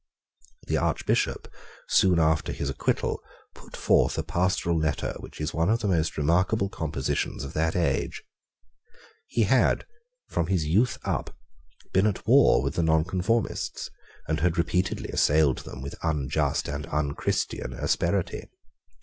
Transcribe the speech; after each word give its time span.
The 0.65 0.77
Archbishop 0.77 1.47
soon 1.87 2.17
after 2.17 2.51
his 2.53 2.71
acquittal 2.71 3.21
put 3.53 3.77
forth 3.77 4.17
a 4.17 4.23
pastoral 4.23 4.79
letter 4.79 5.13
which 5.19 5.39
is 5.39 5.53
one 5.53 5.69
of 5.69 5.81
the 5.81 5.87
most 5.87 6.17
remarkable 6.17 6.69
compositions 6.69 7.43
of 7.43 7.53
that 7.53 7.75
age. 7.75 8.23
He 9.27 9.43
had, 9.43 9.85
from 10.27 10.47
his 10.47 10.65
youth 10.65 10.97
up, 11.03 11.37
been 11.93 12.07
at 12.07 12.25
war 12.27 12.63
with 12.63 12.73
the 12.73 12.81
Nonconformists, 12.81 13.91
and 14.27 14.39
had 14.39 14.57
repeatedly 14.57 15.09
assailed 15.09 15.59
them 15.59 15.83
with 15.83 15.93
unjust 16.01 16.67
and 16.67 16.87
unchristian 16.87 17.71
asperity. 17.73 18.49